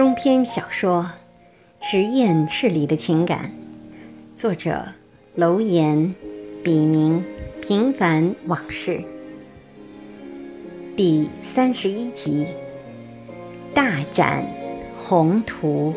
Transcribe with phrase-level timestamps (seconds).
[0.00, 1.10] 中篇小说
[1.86, 3.52] 《实验室里的情感》，
[4.34, 4.82] 作者
[5.34, 6.14] 楼岩，
[6.64, 7.22] 笔名
[7.60, 9.02] 平凡往事，
[10.96, 12.46] 第三十一集，
[13.74, 14.46] 大展
[14.96, 15.92] 宏图。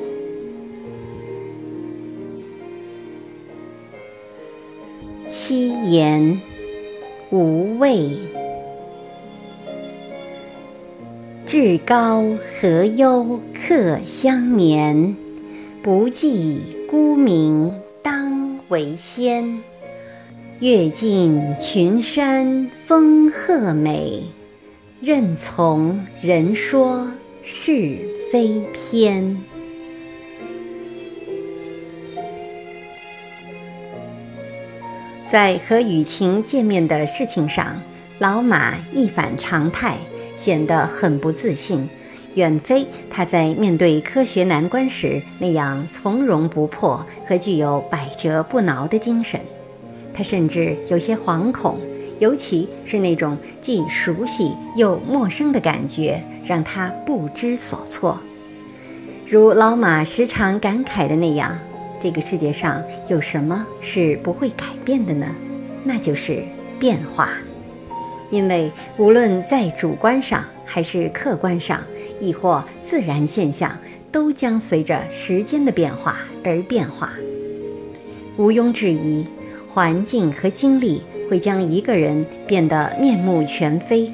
[5.30, 6.42] 七言
[7.30, 8.10] 无畏。
[11.46, 12.26] 至高
[12.60, 15.16] 何忧客相眠，
[15.82, 19.62] 不计孤名当为先。
[20.60, 24.24] 阅尽群山风鹤美，
[25.00, 27.10] 任从人说
[27.42, 27.98] 是
[28.30, 29.42] 非偏。
[35.26, 37.82] 在和雨晴见面的事情上，
[38.20, 39.96] 老马一反常态。
[40.36, 41.88] 显得很不自信，
[42.36, 49.40] 远非他在面对科学难关时那样从容不迫和具有百折不挠的精神。
[50.14, 51.80] 他甚至有些惶恐，
[52.20, 58.20] 尤其是那种既熟悉又陌生的感觉，让他不知所措。
[59.28, 61.58] 如老马时常感慨的那样，
[62.00, 65.28] 这个世界上有什么是不会改变的呢？
[65.84, 66.44] 那就是
[66.80, 67.30] 变化。
[68.30, 71.82] 因为无论在主观上还是客观上，
[72.24, 73.78] 亦或自然现象，
[74.12, 77.12] 都将随着时间的变化而变化。
[78.38, 79.26] 毋庸置疑，
[79.68, 84.12] 环境和经历会将一个人变得面目全非。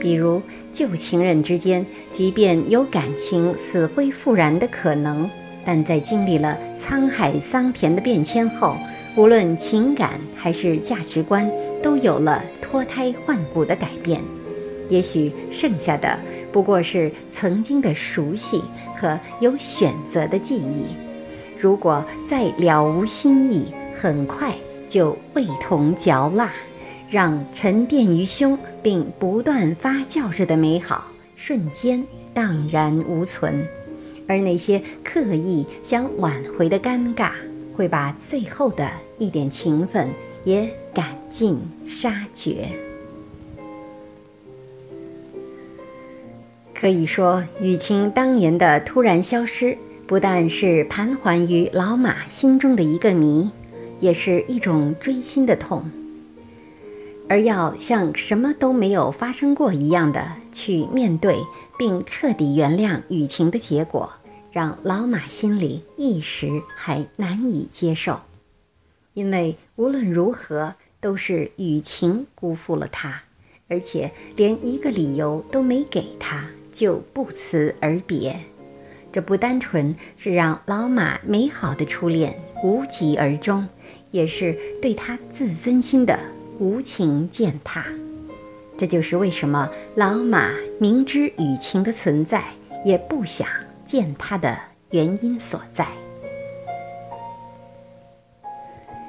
[0.00, 5.30] 比如旧情人之间，即便有感情死灰复燃的可能，
[5.64, 8.76] 但在经历了沧海桑田的变迁后，
[9.16, 11.50] 无论情感还是价值观，
[11.82, 12.44] 都有了。
[12.68, 14.20] 脱胎换骨的改变，
[14.88, 16.18] 也许剩下的
[16.52, 18.62] 不过是曾经的熟悉
[18.96, 20.86] 和有选择的记忆。
[21.58, 24.54] 如果再了无新意，很快
[24.88, 26.50] 就味同嚼蜡，
[27.10, 33.66] 让沉淀于胸并不断发酵着的美好瞬间荡然无存。
[34.28, 37.32] 而那些刻意想挽回的尴尬，
[37.76, 40.10] 会把最后的一点情分。
[40.46, 41.58] 也赶尽
[41.88, 42.85] 杀绝。
[46.78, 53.50] 可以说，雨晴当年的突然消失，不但是盘桓于老马心中的一个谜，
[53.98, 55.90] 也是一种锥心的痛。
[57.30, 60.22] 而要像什么都没有发生过一样的
[60.52, 61.38] 去面对
[61.78, 64.12] 并彻底原谅雨晴的结果，
[64.52, 68.20] 让老马心里一时还难以接受。
[69.14, 73.22] 因为无论如何都是雨晴辜负了他，
[73.66, 76.44] 而且连一个理由都没给他，
[76.76, 78.38] 就不辞而别。
[79.10, 83.66] 这不单纯是让老马美好的初恋无疾而终，
[84.10, 86.18] 也是对他自尊心的
[86.58, 87.86] 无情践踏。
[88.76, 92.44] 这就是为什么老马明知雨晴的存在，
[92.84, 93.48] 也不想
[93.86, 94.58] 见他的
[94.90, 95.86] 原因所在。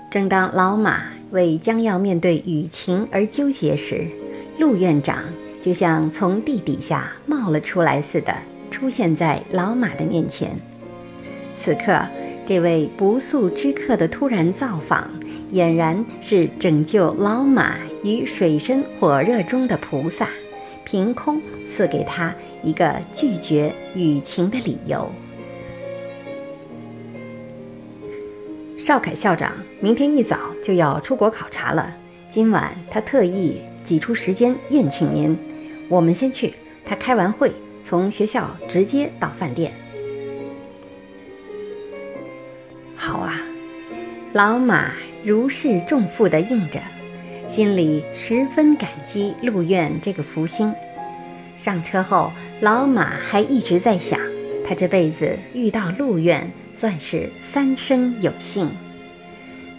[0.09, 4.07] 正当老马为将要面对雨晴而纠结时，
[4.57, 5.21] 陆院长
[5.67, 8.33] 就像从地底下冒了出来似的，
[8.71, 10.57] 出现在老马的面前。
[11.55, 12.07] 此刻，
[12.45, 15.11] 这位不速之客的突然造访，
[15.51, 20.29] 俨然是拯救老马于水深火热中的菩萨，
[20.85, 22.33] 凭空赐给他
[22.63, 25.11] 一个拒绝雨晴的理由。
[28.77, 29.51] 邵凯校长
[29.81, 31.93] 明天一早就要出国考察了，
[32.29, 35.37] 今晚他特意挤出时间宴请您。
[35.89, 36.53] 我们先去，
[36.85, 37.51] 他开完会
[37.81, 39.71] 从学校直接到饭店。
[42.95, 43.33] 好啊，
[44.33, 44.91] 老马
[45.23, 46.79] 如释重负地应着，
[47.47, 50.73] 心里十分感激陆院这个福星。
[51.57, 54.19] 上车后，老马还一直在想。
[54.65, 58.69] 他这辈子遇到陆院，算是三生有幸。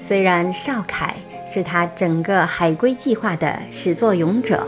[0.01, 1.15] 虽然邵凯
[1.47, 4.67] 是他整个海归计划的始作俑者，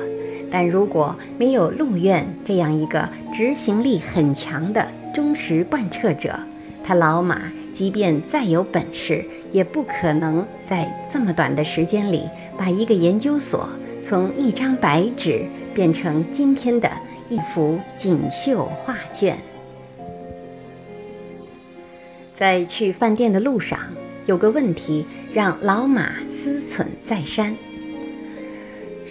[0.50, 6.38] 但如果没有陆院这样一个执行力很强的忠实贯彻者，
[6.82, 13.69] 他老马即便再有本事，也不可能在这么短的时间里把一个研究所
[14.02, 16.91] 从一张白纸变成今天的
[17.29, 19.38] 一幅锦绣画卷。
[22.32, 23.79] 在去饭店的路上，
[24.26, 27.55] 有个问题让老马思忖再三。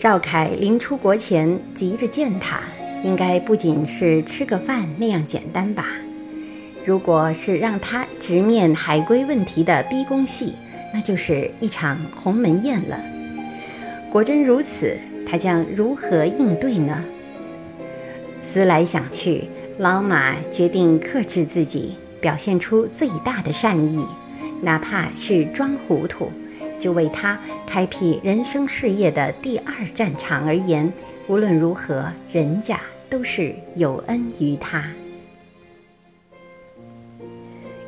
[0.02, 2.62] 邵凯临出国前急着见他，
[3.04, 5.88] 应该不仅是吃个饭那样简单吧？
[6.86, 10.54] 如果是让他直面海归问题的逼宫戏，
[10.94, 12.98] 那就是一场鸿门宴了。
[14.10, 14.98] 果真如此，
[15.28, 17.04] 他将如何应对呢？
[18.40, 19.50] 思来想去，
[19.80, 24.06] 老马决定克制自己，表现出最大的善意，
[24.62, 26.32] 哪怕是装糊涂，
[26.80, 30.92] 就为他开辟人生事业的第二战场而言，
[31.28, 32.80] 无论如何，人家
[33.10, 34.84] 都是有恩于他。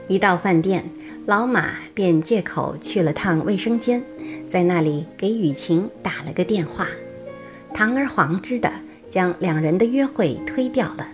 [0.08, 0.84] 一到饭店，
[1.26, 4.04] 老马便借口去了趟卫生间，
[4.48, 6.88] 在那里给雨晴打了个电话，
[7.74, 8.70] 堂而皇之的
[9.10, 11.08] 将两人的约会推掉了。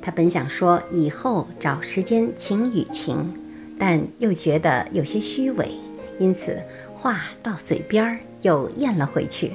[0.00, 3.34] 他本想说以后找时间请雨晴，
[3.78, 5.72] 但又觉得有些虚伪，
[6.18, 6.62] 因此
[7.04, 9.52] 话到嘴边儿又咽了回去。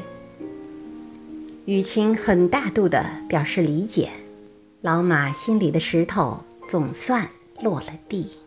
[1.65, 4.11] 雨晴很大度地表示理解，
[4.81, 7.27] 老马心里的石头总算
[7.59, 8.37] 落了地。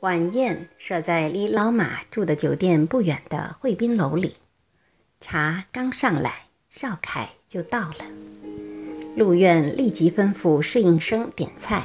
[0.00, 4.36] 晚宴设在离老马住的酒店不远的惠宾楼里，
[5.20, 7.96] 茶刚上来，邵凯就到了。
[9.14, 11.84] 陆院立即吩咐侍应生点菜。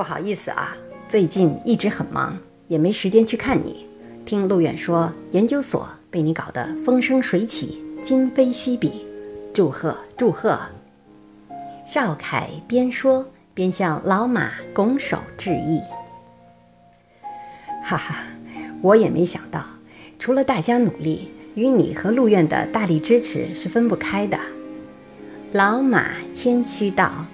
[0.00, 0.74] 不好意思啊，
[1.06, 2.38] 最近一直很忙，
[2.68, 3.86] 也没时间去看你。
[4.24, 9.04] 听陆远说，研究所被你搞得风生水起，今非昔比，
[9.52, 10.58] 祝贺祝贺！
[11.86, 13.26] 邵凯边说。
[13.52, 15.82] 边向老马拱手致意。
[17.84, 18.24] 哈哈，
[18.80, 19.62] 我也没想到，
[20.18, 24.38] 除了大家努力，与你和陆院的大力支持是分不开的。
[25.52, 27.26] 老马谦虚道：“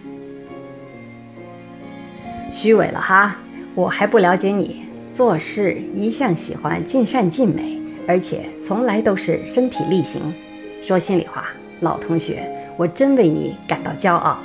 [2.50, 3.36] 虚伪了哈，
[3.74, 4.82] 我还不了解你，
[5.12, 10.34] 做事一向喜欢尽善尽美，而且从来都是身体力行。
[10.82, 11.48] 说心里话，
[11.80, 14.38] 老同学，我真为你感到骄傲。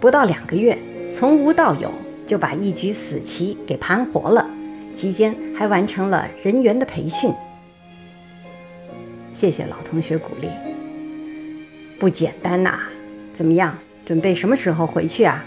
[0.00, 0.76] 不到两个月。”
[1.10, 1.90] 从无到有，
[2.26, 4.46] 就把一局死棋给盘活了，
[4.92, 7.32] 期间还完成了人员的培训。
[9.32, 10.50] 谢谢老同学鼓励，
[11.98, 12.78] 不简单呐！
[13.32, 13.74] 怎么样，
[14.04, 15.46] 准备什么时候回去啊？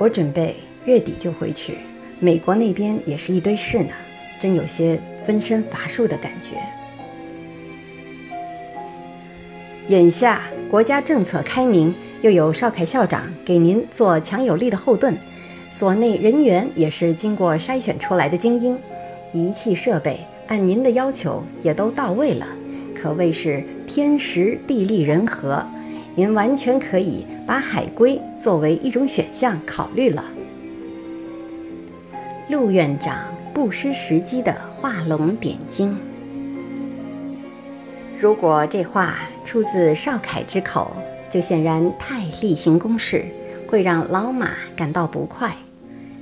[0.00, 0.56] 我准备
[0.86, 1.76] 月底就回去，
[2.20, 3.92] 美国那边也是一堆事呢，
[4.38, 6.56] 真有些分身乏术的感觉。
[9.88, 11.94] 眼下国家政策开明。
[12.22, 15.16] 又有邵凯校长给您做强有力的后盾，
[15.70, 18.78] 所内人员也是经过筛选出来的精英，
[19.32, 22.46] 仪器设备按您的要求也都到位了，
[22.94, 25.66] 可谓是天时地利人和，
[26.20, 30.22] 您完全可以把海归作为一种选项考虑了。
[32.50, 35.98] 陆院长不失时机的画龙点睛，
[38.18, 40.94] 如果这话出自邵凯之口。
[41.30, 43.24] 就显然太例行公事，
[43.68, 45.56] 会让老马感到不快。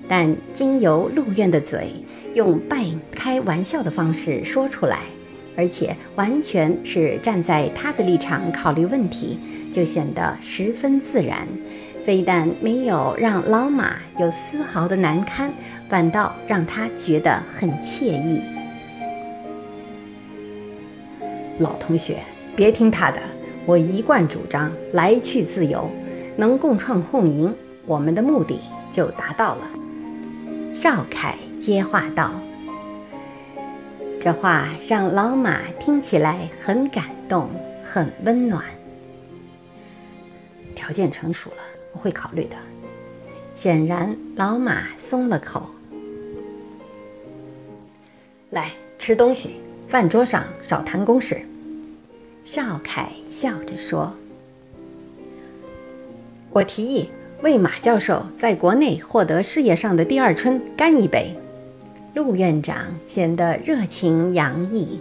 [0.06, 1.94] 但经由陆院的嘴，
[2.34, 5.00] 用半开玩笑的方式说出来，
[5.58, 9.40] 而且完全是站在他的立场考虑问题，
[9.72, 11.48] 就显得十分自然。
[12.04, 15.52] 非但没有让老马有丝毫的难堪，
[15.88, 18.40] 反倒让他觉得很惬意。
[21.58, 22.20] 老同学，
[22.54, 23.20] 别听他的。
[23.66, 25.90] 我一贯主张来去自由，
[26.36, 27.52] 能共创共赢，
[27.84, 28.60] 我们的目的
[28.92, 29.68] 就达到了。
[30.72, 32.30] 邵凯接话道
[34.20, 37.48] ：“这话让老马听起来很感动，
[37.82, 38.64] 很温暖。
[40.74, 42.56] 条件成熟了，我会考虑的。”
[43.54, 45.68] 显然，老马松了口。
[48.50, 51.40] 来吃东西，饭桌上少谈公事。
[52.44, 54.12] 邵凯笑着说
[56.50, 57.08] ：“我提议
[57.42, 61.36] 为马教授在国内获得事业上的第二春干一杯。”
[62.14, 65.00] 陆院长显得热情洋溢，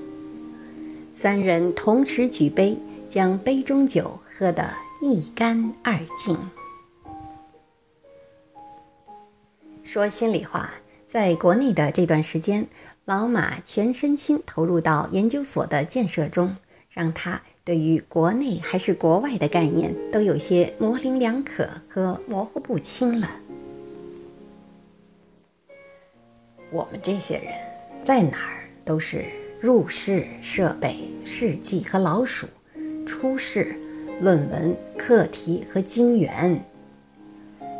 [1.16, 2.78] 三人同时举杯，
[3.10, 4.72] 将杯中酒喝得
[5.02, 6.38] 一干二净。
[9.84, 10.70] 说心里话，
[11.08, 12.68] 在国内的这段时间，
[13.06, 16.56] 老马全身心投入到研究所的建设中。
[16.90, 23.30] 让他对于国内还是国外的概念都有些模棱两可和模糊不清了。
[26.70, 27.54] 我们这些人
[28.04, 29.26] 在哪儿都是
[29.62, 32.46] 入室设备、试剂和老鼠，
[33.06, 33.80] 出世
[34.20, 36.62] 论文、课题和晶圆。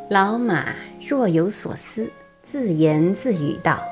[0.10, 0.74] 老马
[1.06, 2.10] 若有所思，
[2.42, 3.84] 自言自语道：“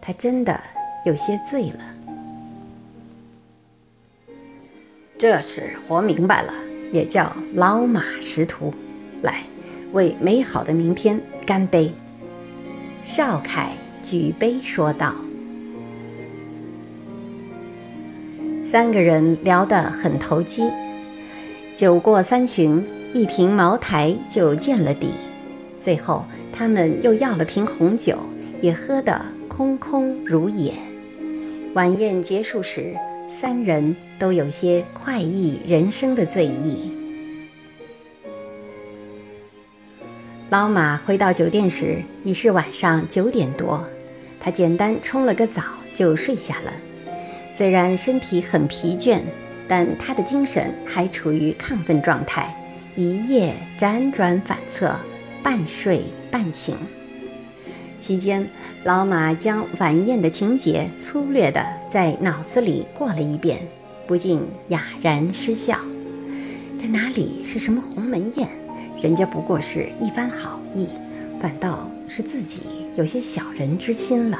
[0.00, 0.58] 他真的
[1.04, 1.80] 有些醉了。”
[5.18, 6.52] 这事活明白了，
[6.92, 8.72] 也叫老马识途，
[9.20, 9.44] 来
[9.92, 11.92] 为美好的明天干杯。
[13.02, 13.72] 邵凯
[14.10, 15.14] 举杯说道。
[18.64, 20.70] 三个人聊得很投机，
[21.76, 25.10] 酒过三巡，一瓶茅台就见了底。
[25.76, 28.16] 最后，他们又要了瓶红酒，
[28.62, 30.72] 也喝得空空如也。
[31.74, 32.96] 晚宴结束时，
[33.28, 36.90] 三人都有些快意人生的醉意。
[40.48, 43.84] 老马回到酒店时已是晚上九点多，
[44.48, 45.60] 他简单冲了个澡
[45.92, 46.72] 就睡下了。
[47.52, 49.20] 虽然身体很疲倦，
[49.68, 52.56] 但他的精神还处于亢奋状态，
[52.96, 54.98] 一夜辗转反侧，
[55.42, 56.74] 半睡半醒。
[57.98, 58.48] 期间，
[58.84, 63.58] 老马将晚宴的情节粗略地在脑子里过了一遍，
[64.06, 65.78] 不禁哑然失笑。
[66.80, 68.48] 这哪里是什么鸿门宴？
[69.02, 70.88] 人家不过是一番好意，
[71.40, 72.62] 反倒是自己
[72.94, 74.38] 有些小人之心了。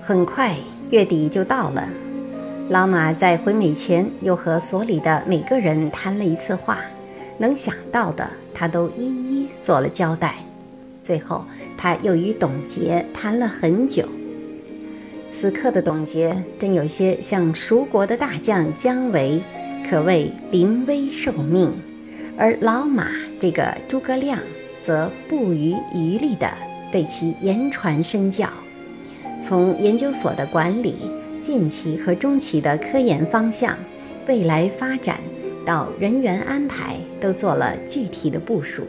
[0.00, 0.54] 很快
[0.90, 1.88] 月底就到了，
[2.68, 6.80] 老马在回美前又和所里的每个人谈了一次话，
[7.38, 10.36] 能想到的他都一一做了交代。
[11.00, 11.44] 最后，
[11.76, 14.08] 他又与董洁谈了很久。
[15.30, 19.42] 此刻的董洁真有些像蜀国的大将姜维，
[19.88, 21.70] 可谓临危受命；
[22.42, 23.06] 而老马
[23.38, 24.36] 这个诸葛亮，
[24.80, 26.50] 则不遗余力地
[26.90, 28.48] 对其言传身教。
[29.40, 31.08] 从研究所的管理、
[31.40, 33.78] 近期和中期的科研方向、
[34.26, 35.20] 未来发展
[35.64, 38.88] 到人员安排，都做了具体的部署。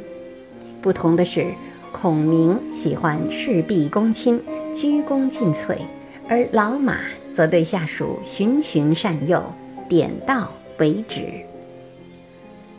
[0.81, 1.53] 不同的是，
[1.91, 4.41] 孔明喜欢事必躬亲、
[4.73, 5.77] 鞠躬尽瘁，
[6.27, 9.43] 而老马则对下属循循善诱，
[9.87, 11.25] 点到为止。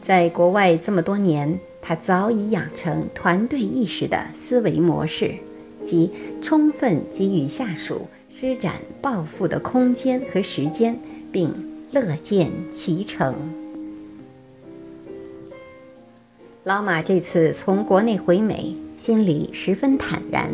[0.05, 5.35] 在国外这么多年，他早已养成团队意识的思维模式。
[5.83, 6.11] 即
[6.43, 10.99] 充分给予下属施展抱负的空间和时间，
[11.33, 11.51] 并
[11.91, 13.35] 乐见其成。
[16.65, 20.51] 老马这次从国内回美，心里十分坦然，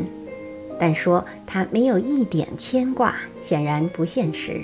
[0.78, 4.60] 但说他没有一点牵挂，显然不现实。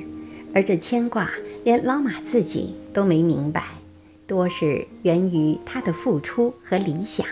[0.55, 1.29] 而这牵挂，
[1.65, 3.65] 连老马自己都没明白，
[4.27, 7.27] 多是源于他的付出和理想。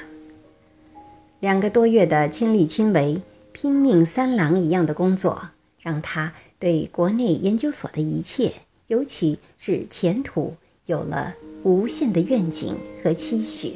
[1.41, 3.21] 两个多月的亲力亲为、
[3.53, 8.53] 拼命三郎一样的工作，让他对国内研究所的一切，
[8.87, 10.55] 尤其是前途，
[10.87, 13.75] 有了无限的愿景和期许。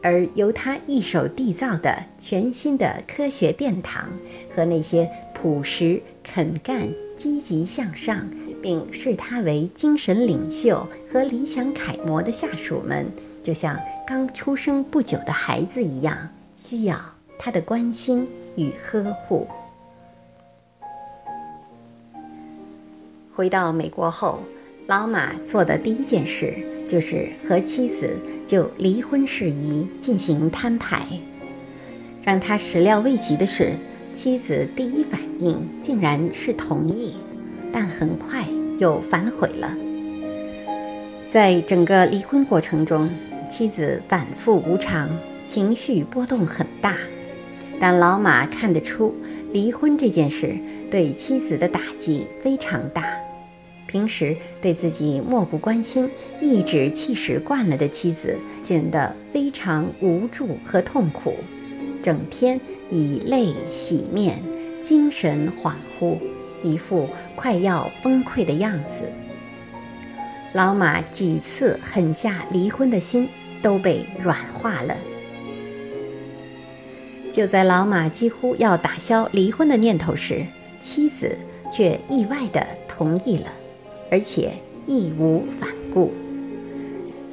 [0.00, 4.10] 而由他一手缔造的全新的科学殿堂，
[4.54, 8.28] 和那些朴实肯干、积极向上，
[8.62, 13.10] 并视他为精神领袖和理想楷模的下属们，
[13.42, 16.16] 就像刚出生不久的孩子一样。
[16.60, 17.00] 需要
[17.38, 19.46] 他的关心与呵护。
[23.32, 24.40] 回到美国后，
[24.86, 31.06] 老马做的第一件事就是和妻子就离婚事宜进行摊牌。
[32.22, 33.72] 让他始料未及的是，
[34.12, 37.14] 妻子第一反应竟然是同意，
[37.80, 38.44] 但很快
[38.80, 39.72] 又反悔了。
[41.28, 43.08] 在整个离婚过程中，
[43.48, 45.08] 妻子反复无常。
[45.44, 46.96] 情绪波动很大，
[47.78, 49.14] 但老马看得出，
[49.52, 50.58] 离婚这件事
[50.90, 53.16] 对妻子的打击非常大。
[53.86, 61.32] 平时对自己漠不关心、颐指气使惯了的妻子，显得非常无助和痛苦，
[62.02, 64.42] 整天以泪洗面，
[64.82, 66.18] 精神恍惚，
[66.62, 69.10] 一副快要崩溃的样子。
[70.52, 73.28] 老马几次狠下离婚的心
[73.62, 74.96] 都被软化了。
[77.30, 80.46] 就在老马几乎要打消离婚的念头时，
[80.80, 81.38] 妻子
[81.70, 83.46] 却意外地同意了，
[84.10, 84.54] 而且
[84.86, 86.12] 义无反顾。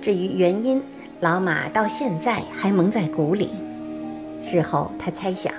[0.01, 0.83] 至于原因，
[1.21, 3.49] 老马到现在还蒙在鼓里。
[4.41, 5.51] 事后他猜想，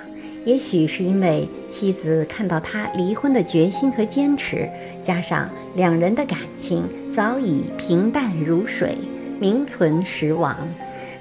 [0.47, 4.65] 也许是因为妻子看到他离婚的决心和坚持，
[5.01, 8.97] 加上两人的感情早已平淡如水，
[9.41, 10.55] 名存实亡。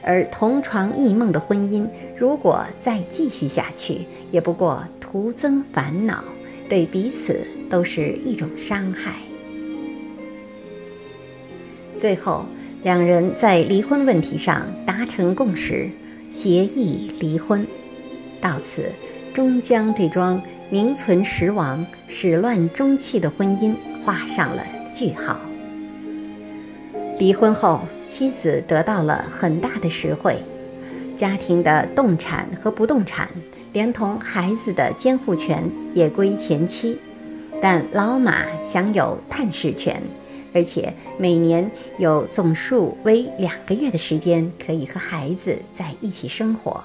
[0.00, 6.23] 而同床异梦的婚姻，如果再继续下去，也不过徒增烦恼，
[6.68, 9.16] 对彼此都是一种伤害。
[11.97, 12.47] 最后，
[12.85, 15.90] 两人在离婚问题上达成共识，
[16.30, 17.66] 协议离婚，
[18.40, 18.92] 到此，
[19.37, 20.40] 终将这桩
[20.71, 25.38] 名存实亡、始乱终弃的婚姻画上了句号。
[27.19, 30.38] 离婚后，妻子得到了很大的实惠，
[31.14, 33.28] 家庭的动产和不动产，
[33.75, 36.99] 连同孩子的监护权也归前妻，
[37.61, 40.02] 但老马享有探视权。
[40.55, 46.83] 而且每年有总数为两个月的时间可以和孩子在一起生活。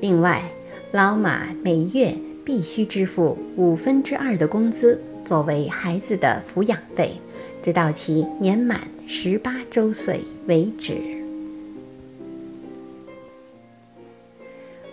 [0.00, 0.42] 另外，
[0.90, 2.16] 老马每月
[2.46, 7.20] 必须支付五分之二的工资作为孩子的抚养费，
[7.60, 10.96] 直到其年满十八周岁为止。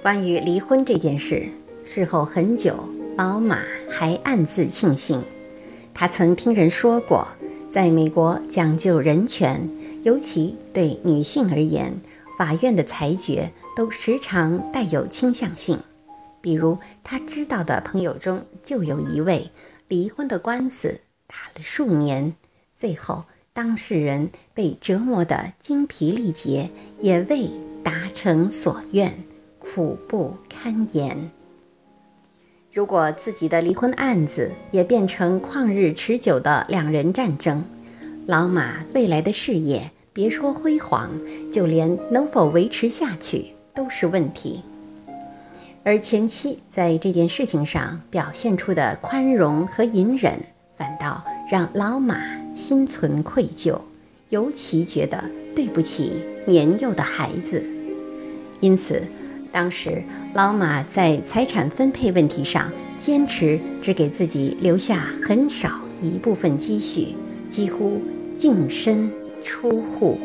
[0.01, 1.47] 关于离婚这件事，
[1.85, 2.75] 事后很久，
[3.15, 3.59] 老马
[3.89, 5.23] 还暗自庆幸。
[5.93, 7.25] 他曾听人说过，
[7.69, 9.69] 在美国讲究人权，
[10.03, 12.01] 尤其对女性而言，
[12.37, 15.79] 法院的裁决都时常带有倾向性。
[16.41, 19.51] 比如，他知道的朋友中就有一位
[19.87, 22.35] 离婚的官司打了数年，
[22.75, 27.49] 最后当事人被折磨得精疲力竭，也未
[27.83, 29.11] 达成所愿，
[29.57, 31.31] 苦不堪言。
[32.71, 37.63] 如果自己的离婚案子也变成旷日持久的两人战争，
[38.27, 41.09] 老马未来的事业别说辉煌，
[41.51, 44.61] 就连能否维持下去都是问题。
[45.83, 50.39] 而前妻在这件事情上表现出的宽容和隐忍，
[50.75, 52.19] 反倒让老马
[52.55, 53.79] 心存愧疚，
[54.29, 55.23] 尤其觉得
[55.55, 57.63] 对不起年幼的孩子，
[58.59, 59.03] 因此。
[59.51, 60.03] 当时，
[60.33, 67.15] 老马在财产分配问题上坚持只给自己留下很少一部分积蓄，
[67.47, 68.01] 几乎
[68.35, 69.09] 净身
[69.41, 70.19] 出户。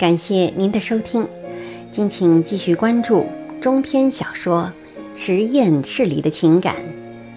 [0.00, 1.28] 感谢您的收听，
[1.92, 3.26] 敬请继续关注
[3.60, 4.72] 中篇小说。
[5.14, 6.74] 实验室里的情感，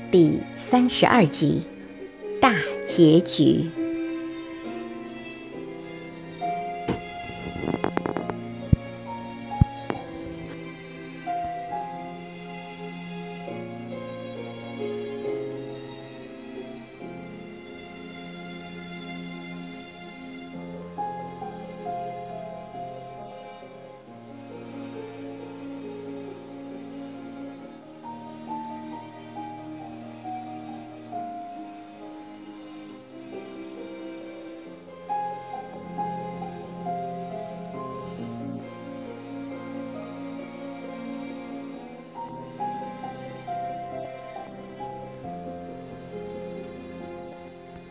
[0.09, 1.63] 第三十二集，
[2.39, 3.65] 大结局。